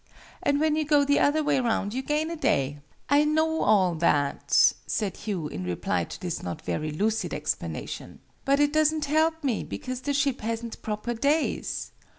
And 0.41 0.59
when 0.59 0.75
you 0.75 0.83
go 0.83 1.05
the 1.05 1.19
other 1.19 1.43
way 1.43 1.59
round 1.59 1.93
you 1.93 2.01
gain 2.01 2.31
a 2.31 2.35
day." 2.35 2.79
"I 3.07 3.23
know 3.23 3.61
all 3.61 3.93
that," 3.93 4.73
said 4.87 5.15
Hugh, 5.15 5.47
in 5.47 5.63
reply 5.63 6.05
to 6.05 6.19
this 6.19 6.41
not 6.41 6.63
very 6.63 6.89
lucid 6.89 7.35
explanation: 7.35 8.17
"but 8.43 8.59
it 8.59 8.73
doesn't 8.73 9.05
help 9.05 9.43
me, 9.43 9.63
because 9.63 10.01
the 10.01 10.13
ship 10.13 10.41
hasn't 10.41 10.81
proper 10.81 11.13
days. 11.13 11.91